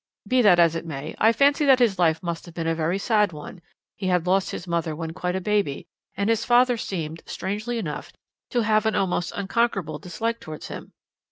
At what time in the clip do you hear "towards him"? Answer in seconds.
10.39-10.93